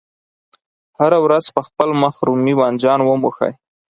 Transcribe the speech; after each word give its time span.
هره 0.97 1.17
ورځ 1.25 1.45
په 1.55 1.61
خپل 1.67 1.89
مخ 2.01 2.15
رومي 2.27 2.53
بانجان 2.59 2.99
وموښئ. 3.03 3.51